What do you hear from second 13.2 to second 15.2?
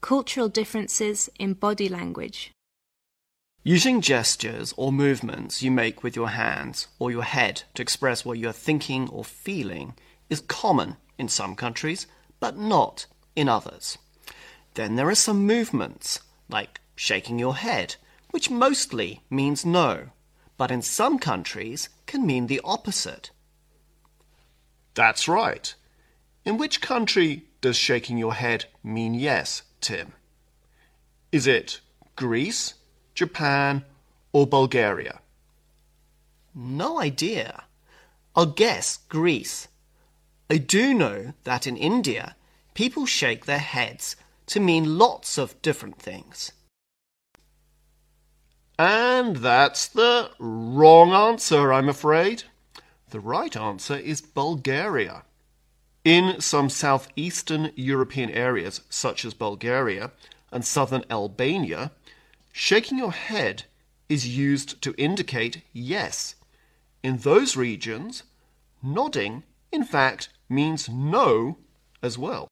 in others. Then there are